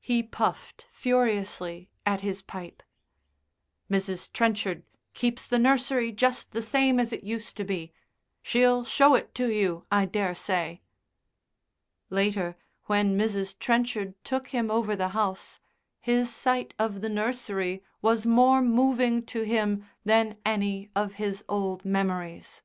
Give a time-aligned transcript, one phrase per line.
[0.00, 2.82] He puffed furiously at his pipe.
[3.90, 4.32] "Mrs.
[4.32, 7.92] Trenchard keeps the nursery just the same as it used to be.
[8.40, 10.80] She'll show it to you, I daresay."
[12.08, 13.58] Later, when Mrs.
[13.58, 15.60] Trenchard took him over the house,
[16.00, 21.84] his sight of the nursery was more moving to him than any of his old
[21.84, 22.62] memories.